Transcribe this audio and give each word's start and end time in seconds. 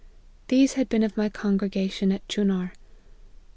These 0.47 0.73
had 0.73 0.89
been 0.89 1.03
of 1.03 1.15
my 1.15 1.29
congregation 1.29 2.11
at 2.11 2.27
Chunar. 2.27 2.73